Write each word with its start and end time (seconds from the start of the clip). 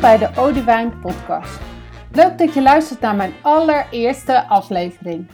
Bij 0.00 0.18
de 0.18 0.30
Odewijn 0.36 1.00
podcast. 1.00 1.60
Leuk 2.12 2.38
dat 2.38 2.54
je 2.54 2.62
luistert 2.62 3.00
naar 3.00 3.14
mijn 3.14 3.32
allereerste 3.42 4.44
aflevering. 4.48 5.26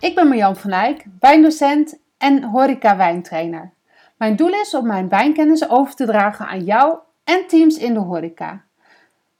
Ik 0.00 0.14
ben 0.14 0.28
Marjan 0.28 0.56
van 0.56 0.70
Eyck, 0.70 1.04
wijndocent 1.20 2.00
en 2.18 2.42
horeca 2.42 2.96
wijntrainer. 2.96 3.72
Mijn 4.16 4.36
doel 4.36 4.52
is 4.52 4.74
om 4.74 4.86
mijn 4.86 5.08
wijnkennis 5.08 5.68
over 5.70 5.94
te 5.94 6.06
dragen 6.06 6.46
aan 6.46 6.64
jou 6.64 6.98
en 7.24 7.46
teams 7.46 7.78
in 7.78 7.94
de 7.94 8.00
horeca. 8.00 8.64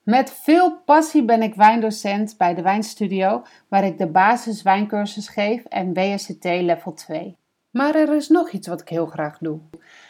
Met 0.02 0.32
veel 0.32 0.76
passie 0.84 1.24
ben 1.24 1.42
ik 1.42 1.54
wijndocent 1.54 2.34
bij 2.38 2.54
de 2.54 2.62
Wijnstudio, 2.62 3.42
waar 3.68 3.84
ik 3.84 3.98
de 3.98 4.06
basis 4.06 4.62
wijncursus 4.62 5.28
geef 5.28 5.64
en 5.64 5.94
WSCT 5.94 6.44
level 6.44 6.92
2. 6.92 7.36
Maar 7.70 7.94
er 7.94 8.14
is 8.14 8.28
nog 8.28 8.50
iets 8.50 8.68
wat 8.68 8.80
ik 8.80 8.88
heel 8.88 9.06
graag 9.06 9.38
doe. 9.38 9.58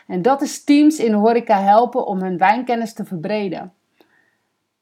En 0.07 0.23
dat 0.23 0.43
is 0.43 0.65
teams 0.65 0.99
in 0.99 1.11
de 1.11 1.17
horeca 1.17 1.61
helpen 1.61 2.07
om 2.07 2.23
hun 2.23 2.39
wijnkennis 2.39 2.93
te 2.93 3.05
verbreden. 3.05 3.73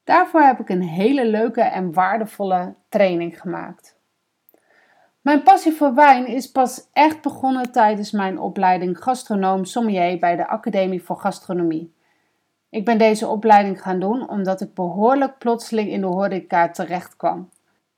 Daarvoor 0.03 0.41
heb 0.41 0.59
ik 0.59 0.69
een 0.69 0.81
hele 0.81 1.25
leuke 1.25 1.61
en 1.61 1.93
waardevolle 1.93 2.75
training 2.89 3.41
gemaakt. 3.41 4.01
Mijn 5.21 5.43
passie 5.43 5.71
voor 5.71 5.93
wijn 5.93 6.27
is 6.27 6.51
pas 6.51 6.89
echt 6.93 7.21
begonnen 7.21 7.71
tijdens 7.71 8.11
mijn 8.11 8.39
opleiding 8.39 9.03
gastronoom 9.03 9.65
sommelier 9.65 10.19
bij 10.19 10.35
de 10.35 10.47
Academie 10.47 11.03
voor 11.03 11.17
Gastronomie. 11.17 11.93
Ik 12.69 12.85
ben 12.85 12.97
deze 12.97 13.27
opleiding 13.27 13.81
gaan 13.81 13.99
doen 13.99 14.29
omdat 14.29 14.61
ik 14.61 14.73
behoorlijk 14.73 15.37
plotseling 15.37 15.89
in 15.89 16.01
de 16.01 16.07
horeca 16.07 16.69
terecht 16.69 17.15
kwam. 17.15 17.49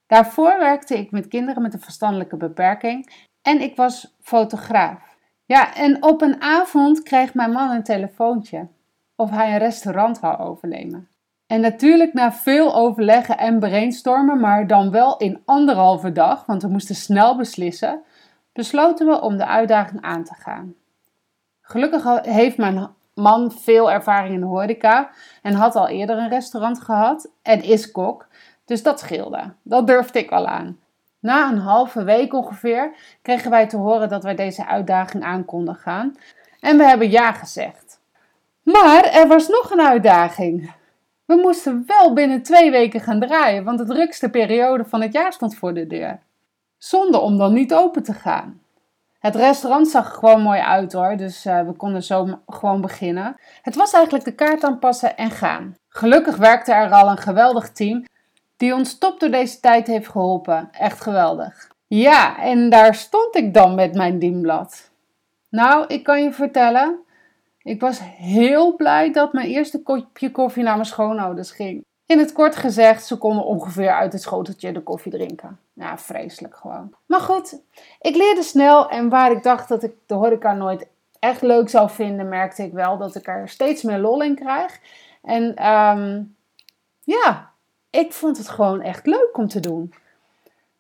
Daarvoor 0.08 0.60
werkte 0.60 0.98
ik 0.98 1.12
met 1.12 1.28
kinderen 1.28 1.62
met 1.62 1.74
een 1.74 1.80
verstandelijke 1.80 2.38
beperking 2.38 3.28
en 3.42 3.62
ik 3.62 3.76
was 3.76 4.16
fotograaf. 4.22 5.18
Ja, 5.46 5.76
en 5.76 6.04
op 6.04 6.22
een 6.22 6.42
avond 6.42 7.04
kreeg 7.04 7.34
mijn 7.34 7.52
man 7.52 7.70
een 7.70 7.84
telefoontje 7.84 8.68
of 9.16 9.30
hij 9.30 9.52
een 9.52 9.58
restaurant 9.58 10.20
wou 10.20 10.38
overnemen. 10.38 11.10
En 11.48 11.62
natuurlijk 11.62 12.14
na 12.14 12.32
veel 12.32 12.76
overleggen 12.76 13.38
en 13.38 13.60
brainstormen, 13.60 14.40
maar 14.40 14.68
dan 14.68 14.92
wel 14.92 15.18
in 15.18 15.42
anderhalve 15.46 16.12
dag, 16.12 16.46
want 16.46 16.62
we 16.62 16.68
moesten 16.68 16.96
snel 16.96 17.38
beslissen, 17.38 18.04
besloten 18.54 19.08
we 19.08 19.22
om 19.22 19.38
de 19.38 19.46
uitdaging 19.46 20.02
aan 20.02 20.24
te 20.24 20.34
gaan. 20.34 20.74
Gelukkig 21.62 22.22
heeft 22.22 22.58
mijn 22.58 22.90
man 23.14 23.52
veel 23.52 23.92
ervaring 23.92 24.34
in 24.34 24.40
de 24.40 24.46
horeca 24.46 25.10
en 25.42 25.54
had 25.54 25.76
al 25.76 25.88
eerder 25.88 26.18
een 26.18 26.30
restaurant 26.30 26.82
gehad 26.82 27.30
en 27.42 27.64
is 27.64 27.92
kok, 27.92 28.28
dus 28.66 28.84
dat 28.84 29.00
scheelde. 29.00 29.54
Dat 29.62 29.88
durfde 29.88 30.20
ik 30.20 30.32
al 30.32 30.48
aan. 30.48 30.80
Na 31.20 31.52
een 31.52 31.58
halve 31.58 32.04
week 32.04 32.34
ongeveer 32.34 32.96
kregen 33.22 33.52
wij 33.52 33.68
te 33.68 33.78
horen 33.78 34.10
dat 34.10 34.24
wij 34.24 34.36
deze 34.36 34.66
uitdaging 34.66 35.24
aan 35.24 35.46
konden 35.46 35.76
gaan 35.76 36.16
en 36.60 36.78
we 36.78 36.84
hebben 36.84 37.10
ja 37.10 37.32
gezegd. 37.32 38.00
Maar 38.64 39.04
er 39.04 39.28
was 39.28 39.48
nog 39.48 39.72
een 39.72 39.82
uitdaging. 39.82 40.74
We 41.26 41.36
moesten 41.36 41.84
wel 41.88 42.14
binnen 42.14 42.44
twee 42.44 42.72
weken 42.72 43.00
gaan 43.00 43.20
draaien, 43.20 43.64
want 43.64 43.78
de 43.78 43.86
drukste 43.86 44.30
periode 44.30 44.86
van 44.86 45.02
het 45.02 45.14
jaar 45.14 45.34
stond 45.34 45.56
voor 45.56 45.74
de 45.74 45.88
deur. 45.88 46.20
Zonder 46.78 47.22
om 47.22 47.38
dan 47.38 47.54
niet 47.54 47.74
open 47.74 48.04
te 48.04 48.14
gaan. 48.14 48.62
Het 49.20 49.36
restaurant 49.36 49.88
zag 49.88 50.06
er 50.06 50.18
gewoon 50.18 50.42
mooi 50.42 50.60
uit 50.60 50.94
hoor, 50.94 51.18
dus 51.18 51.46
uh, 51.46 51.62
we 51.62 51.74
konden 51.74 52.04
zo 52.04 52.40
gewoon 52.48 52.82
beginnen. 52.82 53.36
Het 53.62 53.76
was 53.76 53.94
eigenlijk 53.94 54.26
de 54.26 54.36
kaart 54.36 54.64
aanpassen 54.64 55.18
en 55.18 55.32
gaan. 55.32 55.76
Gelukkig 55.90 56.38
werkte 56.38 56.74
er 56.74 56.92
al 56.92 57.10
een 57.10 57.18
geweldig 57.18 57.72
team 57.72 58.06
die 58.58 58.74
ons 58.74 58.98
top 58.98 59.20
door 59.20 59.30
deze 59.30 59.60
tijd 59.60 59.88
heeft 59.88 60.10
geholpen. 60.10 60.70
Echt 60.72 61.02
geweldig. 61.02 61.72
Ja, 61.88 62.40
en 62.40 62.70
daar 62.70 62.96
stond 62.96 63.36
ik 63.36 63.54
dan 63.54 63.76
met 63.76 63.94
mijn 63.94 64.20
dienblad. 64.20 64.92
Nou, 65.50 65.86
ik 65.88 66.04
kan 66.04 66.24
je 66.24 66.32
vertellen, 66.32 67.00
ik 67.66 67.82
was 67.82 68.00
heel 68.02 68.76
blij 68.76 69.12
dat 69.12 69.34
mijn 69.34 69.48
eerste 69.48 69.82
kopje 69.82 70.32
koffie 70.32 70.64
naar 70.64 70.74
mijn 70.74 70.86
schoonouders 70.86 71.52
ging. 71.52 71.86
In 72.06 72.20
het 72.20 72.32
kort 72.32 72.56
gezegd, 72.56 73.06
ze 73.06 73.18
konden 73.18 73.46
ongeveer 73.46 73.92
uit 73.92 74.14
het 74.14 74.22
schoteltje 74.22 74.72
de 74.72 74.82
koffie 74.82 75.12
drinken. 75.12 75.60
Ja, 75.74 75.98
vreselijk 75.98 76.56
gewoon. 76.56 76.94
Maar 77.06 77.20
goed, 77.20 77.60
ik 78.02 78.16
leerde 78.16 78.44
snel 78.44 78.90
en 78.90 79.10
waar 79.10 79.32
ik 79.32 79.44
dacht 79.44 79.68
dat 79.68 79.84
ik 79.84 79.94
de 80.06 80.14
horeca 80.14 80.54
nooit 80.54 80.88
echt 81.20 81.42
leuk 81.42 81.70
zou 81.70 81.90
vinden, 81.90 82.30
merkte 82.30 82.64
ik 82.64 82.74
wel 82.74 82.98
dat 82.98 83.16
ik 83.16 83.28
er 83.28 83.50
steeds 83.50 83.84
meer 83.84 84.00
lol 84.00 84.22
in 84.22 84.36
krijg. 84.36 84.80
En 85.22 85.68
um, 85.68 86.36
ja, 87.04 87.52
ik 87.90 88.14
vond 88.14 88.38
het 88.38 88.50
gewoon 88.50 88.82
echt 88.82 89.06
leuk 89.06 89.38
om 89.38 89.48
te 89.48 89.60
doen. 89.60 89.94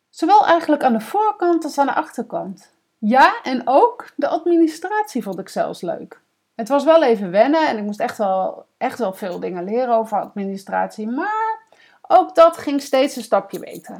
Zowel 0.09 0.45
eigenlijk 0.45 0.83
aan 0.83 0.93
de 0.93 1.01
voorkant 1.01 1.63
als 1.63 1.77
aan 1.77 1.85
de 1.85 1.93
achterkant. 1.93 2.71
Ja, 2.97 3.41
en 3.43 3.61
ook 3.65 4.11
de 4.15 4.27
administratie 4.27 5.23
vond 5.23 5.39
ik 5.39 5.49
zelfs 5.49 5.81
leuk. 5.81 6.23
Het 6.55 6.67
was 6.67 6.83
wel 6.83 7.03
even 7.03 7.31
wennen 7.31 7.67
en 7.67 7.77
ik 7.77 7.83
moest 7.83 7.99
echt 7.99 8.17
wel, 8.17 8.65
echt 8.77 8.99
wel 8.99 9.13
veel 9.13 9.39
dingen 9.39 9.63
leren 9.63 9.95
over 9.95 10.19
administratie. 10.19 11.07
Maar 11.07 11.59
ook 12.07 12.35
dat 12.35 12.57
ging 12.57 12.81
steeds 12.81 13.15
een 13.15 13.23
stapje 13.23 13.59
beter. 13.59 13.99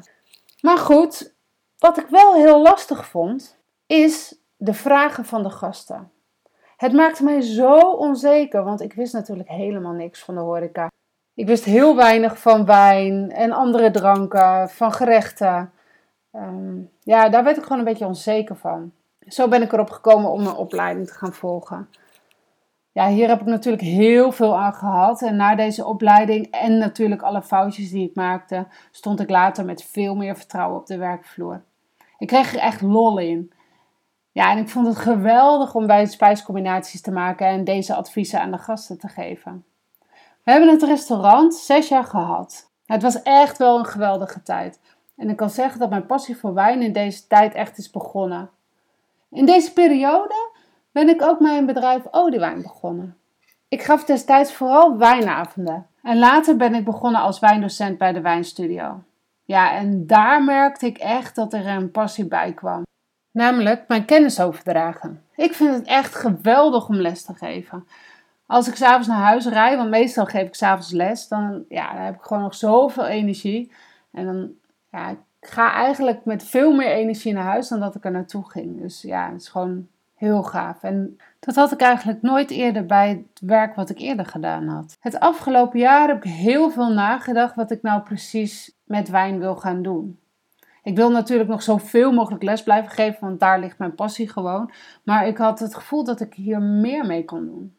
Maar 0.62 0.78
goed, 0.78 1.34
wat 1.78 1.98
ik 1.98 2.08
wel 2.08 2.34
heel 2.34 2.62
lastig 2.62 3.06
vond, 3.06 3.58
is 3.86 4.36
de 4.58 4.74
vragen 4.74 5.26
van 5.26 5.44
de 5.44 5.50
gasten. 5.50 6.12
Het 6.78 6.94
maakte 6.94 7.24
mij 7.24 7.42
zo 7.42 7.80
onzeker, 7.80 8.64
want 8.64 8.82
ik 8.82 8.94
wist 8.94 9.14
natuurlijk 9.14 9.50
helemaal 9.50 9.94
niks 9.94 10.24
van 10.24 10.36
de 10.36 10.42
horeca. 10.42 10.92
Ik 11.34 11.48
wist 11.48 11.64
heel 11.64 11.96
weinig 11.96 12.40
van 12.40 12.66
wijn 12.66 13.32
en 13.32 13.52
andere 13.52 13.92
dranken, 13.92 14.70
van 14.70 14.92
gerechten. 14.92 15.72
Ehm, 16.32 16.78
ja, 17.00 17.30
daar 17.30 17.44
werd 17.44 17.58
ik 17.58 17.64
gewoon 17.64 17.80
een 17.80 17.86
beetje 17.86 18.06
onzeker 18.06 18.56
van. 18.56 18.92
Zo 19.28 19.48
ben 19.48 19.62
ik 19.62 19.74
erop 19.74 19.90
gekomen 19.90 20.32
om 20.32 20.48
een 20.48 20.56
opleiding 20.56 21.08
te 21.08 21.14
gaan 21.14 21.34
volgen 21.34 21.90
ja, 22.96 23.08
hier 23.08 23.28
heb 23.28 23.42
ik 23.42 23.48
natuurlijk 23.48 23.84
heel 23.84 24.32
veel 24.32 24.58
aan 24.58 24.74
gehad. 24.74 25.22
En 25.22 25.36
na 25.36 25.56
deze 25.56 25.86
opleiding 25.86 26.46
en 26.52 26.78
natuurlijk 26.78 27.22
alle 27.22 27.42
foutjes 27.42 27.90
die 27.90 28.10
ik 28.10 28.16
maakte, 28.16 28.68
stond 28.92 29.20
ik 29.20 29.30
later 29.30 29.66
met 29.66 29.84
veel 29.84 30.16
meer 30.16 30.36
vertrouwen 30.36 30.80
op 30.80 30.86
de 30.86 30.98
werkvloer. 30.98 31.64
Ik 32.18 32.28
kreeg 32.28 32.54
er 32.54 32.60
echt 32.60 32.82
lol 32.82 33.18
in. 33.18 33.52
Ja, 34.32 34.52
en 34.52 34.58
ik 34.58 34.70
vond 34.70 34.88
het 34.88 34.98
geweldig 34.98 35.76
om 35.76 35.88
bij 35.88 36.06
spijscombinaties 36.06 37.02
te 37.02 37.12
maken 37.12 37.48
en 37.48 37.64
deze 37.64 37.96
adviezen 37.96 38.42
aan 38.42 38.52
de 38.52 38.58
gasten 38.58 39.00
te 39.00 39.08
geven. 39.08 39.66
We 40.44 40.52
hebben 40.52 40.70
het 40.70 40.84
restaurant 40.84 41.56
zes 41.56 41.88
jaar 41.88 42.04
gehad. 42.04 42.70
Het 42.86 43.02
was 43.02 43.22
echt 43.22 43.58
wel 43.58 43.80
een 43.80 43.86
geweldige 43.86 44.44
tijd. 44.44 44.80
En 45.16 45.30
ik 45.30 45.36
kan 45.36 45.50
zeggen 45.50 45.80
dat 45.80 45.90
mijn 45.90 46.06
passie 46.06 46.38
voor 46.38 46.54
wijn 46.54 46.82
in 46.82 46.94
deze 46.94 47.28
tijd 47.28 47.54
echt 47.54 47.78
is 47.78 47.90
begonnen. 47.90 48.50
In 49.30 49.46
deze 49.46 49.74
periode 49.74 50.54
ben 50.96 51.10
ik 51.10 51.22
ook 51.22 51.40
mijn 51.40 51.66
bedrijf 51.66 52.02
Odewijn 52.12 52.62
begonnen. 52.62 53.18
Ik 53.68 53.84
gaf 53.84 54.04
destijds 54.04 54.54
vooral 54.54 54.98
wijnavonden 54.98 55.88
en 56.02 56.18
later 56.18 56.58
ben 56.58 56.74
ik 56.74 56.86
begonnen 56.86 57.22
als 57.22 57.40
wijndocent 57.40 57.98
bij 57.98 58.14
de 58.14 58.22
Wijnstudio. 58.22 59.04
Ja, 59.46 59.74
en 59.74 60.08
daar 60.08 60.44
merkte 60.44 60.86
ik 60.86 60.98
echt 60.98 61.36
dat 61.36 61.54
er 61.54 61.68
een 61.68 61.92
passie 61.92 62.26
bij 62.26 62.54
kwam. 62.54 62.84
Namelijk 63.32 63.88
mijn 63.88 64.06
kennis 64.06 64.40
overdragen. 64.40 65.24
Ik 65.36 65.54
vind 65.54 65.76
het 65.76 65.86
echt 65.86 66.16
geweldig 66.16 66.88
om 66.88 66.96
les 66.96 67.24
te 67.24 67.34
geven. 67.34 67.88
Als 68.46 68.68
ik 68.68 68.76
s'avonds 68.76 69.08
naar 69.08 69.22
huis 69.22 69.46
rijd, 69.46 69.78
want 69.78 69.90
meestal 69.90 70.26
geef 70.26 70.48
ik 70.48 70.56
s'avonds 70.56 70.92
les, 70.92 71.28
dan, 71.28 71.66
ja, 71.70 71.94
dan 71.94 72.02
heb 72.02 72.16
ik 72.16 72.22
gewoon 72.24 72.44
nog 72.44 72.56
zoveel 72.56 73.06
energie. 73.06 73.72
En 74.12 74.26
dan, 74.26 74.52
ja, 74.92 75.10
ik 75.10 75.20
ga 75.42 75.74
eigenlijk 75.74 76.26
met 76.26 76.44
veel 76.44 76.72
meer 76.72 76.92
energie 76.92 77.34
naar 77.34 77.44
huis 77.44 77.68
dan 77.68 77.80
dat 77.80 77.96
ik 77.96 78.06
er 78.06 78.12
naartoe 78.12 78.50
ging. 78.50 78.82
Dus 78.82 79.02
ja, 79.02 79.32
het 79.32 79.42
is 79.42 79.50
gewoon 79.50 79.88
heel 80.16 80.44
gaaf. 80.44 80.84
En 80.84 81.18
dat 81.40 81.56
had 81.56 81.72
ik 81.72 81.81
eigenlijk 81.81 82.22
nooit 82.22 82.52
eerder 82.52 82.86
bij 82.86 83.09
het 83.09 83.42
werk 83.42 83.76
wat 83.76 83.90
ik 83.90 84.00
eerder 84.00 84.26
gedaan 84.26 84.68
had. 84.68 84.98
Het 85.00 85.20
afgelopen 85.20 85.80
jaar 85.80 86.08
heb 86.08 86.26
ik 86.26 86.31
heel 86.31 86.70
veel 86.70 86.94
nagedacht 86.94 87.56
wat 87.56 87.72
ik 87.72 87.81
nou 87.81 88.02
precies 88.02 88.76
met 88.84 89.09
wijn 89.09 89.40
wil 89.40 89.56
gaan 89.56 89.81
doen. 89.81 90.20
Ik 90.84 90.96
wil 90.96 91.12
natuurlijk 91.12 91.50
nog 91.50 91.62
zoveel 91.62 92.12
mogelijk 92.12 92.44
les 92.44 92.64
blijven 92.64 92.92
geven, 92.92 93.20
want 93.20 93.40
daar 93.40 93.59
ligt 93.59 93.78
mijn 93.78 93.96
passie 93.96 94.30
gewoon. 94.30 94.72
Maar 95.03 95.28
ik 95.28 95.38
had 95.38 95.59
het 95.59 95.76
gevoel 95.76 96.03
dat 96.03 96.20
ik 96.20 96.34
hier 96.34 96.62
meer 96.62 97.06
mee 97.06 97.26
kon 97.26 97.46
doen. 97.46 97.76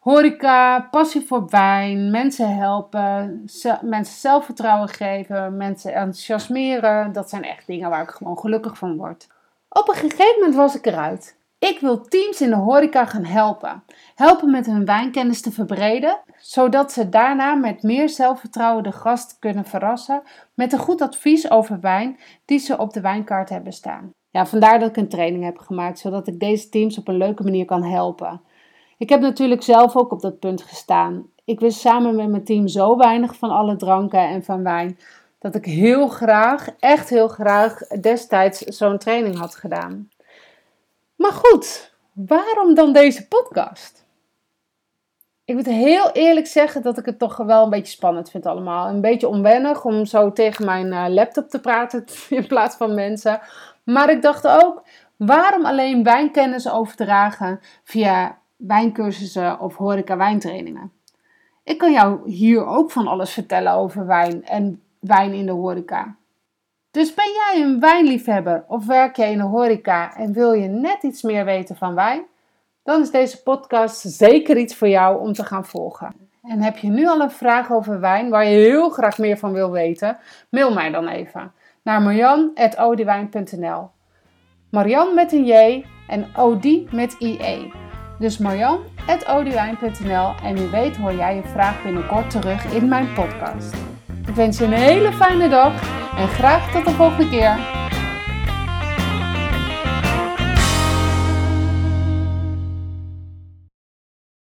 Horeca, 0.00 0.80
passie 0.80 1.26
voor 1.26 1.48
wijn, 1.48 2.10
mensen 2.10 2.56
helpen, 2.56 3.44
mensen 3.82 4.18
zelfvertrouwen 4.18 4.88
geven, 4.88 5.56
mensen 5.56 5.94
enthousiasmeren. 5.94 7.12
Dat 7.12 7.30
zijn 7.30 7.44
echt 7.44 7.66
dingen 7.66 7.90
waar 7.90 8.02
ik 8.02 8.10
gewoon 8.10 8.38
gelukkig 8.38 8.78
van 8.78 8.96
word. 8.96 9.28
Op 9.68 9.88
een 9.88 9.94
gegeven 9.94 10.36
moment 10.38 10.54
was 10.54 10.76
ik 10.76 10.86
eruit. 10.86 11.38
Ik 11.60 11.78
wil 11.80 12.00
teams 12.00 12.40
in 12.40 12.50
de 12.50 12.56
horeca 12.56 13.04
gaan 13.04 13.24
helpen. 13.24 13.82
Helpen 14.14 14.50
met 14.50 14.66
hun 14.66 14.84
wijnkennis 14.84 15.40
te 15.40 15.52
verbreden, 15.52 16.20
zodat 16.38 16.92
ze 16.92 17.08
daarna 17.08 17.54
met 17.54 17.82
meer 17.82 18.08
zelfvertrouwen 18.08 18.82
de 18.82 18.92
gast 18.92 19.36
kunnen 19.38 19.64
verrassen 19.64 20.22
met 20.54 20.72
een 20.72 20.78
goed 20.78 21.00
advies 21.00 21.50
over 21.50 21.80
wijn 21.80 22.18
die 22.44 22.58
ze 22.58 22.78
op 22.78 22.92
de 22.92 23.00
wijnkaart 23.00 23.48
hebben 23.48 23.72
staan. 23.72 24.10
Ja, 24.30 24.46
vandaar 24.46 24.78
dat 24.78 24.88
ik 24.88 24.96
een 24.96 25.08
training 25.08 25.44
heb 25.44 25.58
gemaakt, 25.58 25.98
zodat 25.98 26.26
ik 26.28 26.40
deze 26.40 26.68
teams 26.68 26.98
op 26.98 27.08
een 27.08 27.16
leuke 27.16 27.42
manier 27.42 27.64
kan 27.64 27.84
helpen. 27.84 28.40
Ik 28.98 29.08
heb 29.08 29.20
natuurlijk 29.20 29.62
zelf 29.62 29.96
ook 29.96 30.12
op 30.12 30.20
dat 30.20 30.38
punt 30.38 30.62
gestaan. 30.62 31.26
Ik 31.44 31.60
wist 31.60 31.80
samen 31.80 32.16
met 32.16 32.28
mijn 32.28 32.44
team 32.44 32.68
zo 32.68 32.96
weinig 32.96 33.36
van 33.36 33.50
alle 33.50 33.76
dranken 33.76 34.28
en 34.28 34.44
van 34.44 34.62
wijn 34.62 34.98
dat 35.38 35.54
ik 35.54 35.64
heel 35.64 36.08
graag, 36.08 36.68
echt 36.78 37.08
heel 37.08 37.28
graag 37.28 37.78
destijds 37.78 38.58
zo'n 38.58 38.98
training 38.98 39.38
had 39.38 39.54
gedaan. 39.54 40.08
Maar 41.20 41.32
goed, 41.32 41.94
waarom 42.12 42.74
dan 42.74 42.92
deze 42.92 43.28
podcast? 43.28 44.06
Ik 45.44 45.54
moet 45.54 45.66
heel 45.66 46.10
eerlijk 46.12 46.46
zeggen 46.46 46.82
dat 46.82 46.98
ik 46.98 47.04
het 47.04 47.18
toch 47.18 47.36
wel 47.36 47.64
een 47.64 47.70
beetje 47.70 47.92
spannend 47.92 48.30
vind 48.30 48.46
allemaal. 48.46 48.88
Een 48.88 49.00
beetje 49.00 49.28
onwennig 49.28 49.84
om 49.84 50.04
zo 50.04 50.32
tegen 50.32 50.64
mijn 50.64 50.92
eh, 50.92 51.04
laptop 51.08 51.48
te 51.48 51.60
praten 51.60 52.04
in 52.28 52.46
plaats 52.46 52.76
van 52.76 52.94
mensen. 52.94 53.40
Maar 53.84 54.10
ik 54.10 54.22
dacht 54.22 54.46
ook, 54.46 54.82
waarom 55.16 55.64
alleen 55.64 56.04
wijnkennis 56.04 56.70
overdragen 56.70 57.60
via 57.84 58.38
wijncursussen 58.56 59.60
of 59.60 59.76
horeca 59.76 60.16
wijntrainingen? 60.16 60.92
Ik 61.64 61.78
kan 61.78 61.92
jou 61.92 62.30
hier 62.30 62.66
ook 62.66 62.90
van 62.90 63.06
alles 63.06 63.32
vertellen 63.32 63.72
over 63.72 64.06
wijn 64.06 64.44
en 64.44 64.82
wijn 65.00 65.32
in 65.32 65.46
de 65.46 65.52
horeca. 65.52 66.16
Dus 66.90 67.14
ben 67.14 67.32
jij 67.32 67.62
een 67.62 67.80
wijnliefhebber 67.80 68.64
of 68.68 68.86
werk 68.86 69.16
jij 69.16 69.32
in 69.32 69.38
de 69.38 69.44
horeca 69.44 70.16
en 70.16 70.32
wil 70.32 70.52
je 70.52 70.68
net 70.68 71.02
iets 71.02 71.22
meer 71.22 71.44
weten 71.44 71.76
van 71.76 71.94
wijn? 71.94 72.22
Dan 72.82 73.00
is 73.00 73.10
deze 73.10 73.42
podcast 73.42 74.00
zeker 74.00 74.56
iets 74.56 74.74
voor 74.74 74.88
jou 74.88 75.20
om 75.20 75.32
te 75.32 75.44
gaan 75.44 75.66
volgen. 75.66 76.14
En 76.42 76.62
heb 76.62 76.76
je 76.76 76.88
nu 76.88 77.08
al 77.08 77.20
een 77.20 77.30
vraag 77.30 77.72
over 77.72 78.00
wijn 78.00 78.30
waar 78.30 78.44
je 78.44 78.56
heel 78.56 78.90
graag 78.90 79.18
meer 79.18 79.38
van 79.38 79.52
wil 79.52 79.70
weten? 79.70 80.18
Mail 80.50 80.72
mij 80.72 80.90
dan 80.90 81.08
even 81.08 81.52
naar 81.82 82.02
marjan.odiewijn.nl 82.02 83.90
Marian 84.70 85.14
met 85.14 85.32
een 85.32 85.44
J 85.44 85.84
en 86.08 86.26
Odi 86.36 86.88
met 86.92 87.16
IE. 87.18 87.72
Dus 88.18 88.38
marjan.odiewijn.nl 88.38 90.34
en 90.42 90.54
wie 90.54 90.68
weet 90.68 90.96
hoor 90.96 91.14
jij 91.14 91.34
je 91.34 91.42
vraag 91.42 91.82
binnenkort 91.82 92.30
terug 92.30 92.72
in 92.72 92.88
mijn 92.88 93.12
podcast. 93.12 93.89
Ik 94.26 94.34
wens 94.34 94.58
je 94.58 94.64
een 94.64 94.72
hele 94.72 95.12
fijne 95.12 95.48
dag 95.48 95.72
en 96.16 96.28
graag 96.28 96.72
tot 96.72 96.84
de 96.84 96.90
volgende 96.90 97.28
keer. 97.28 97.79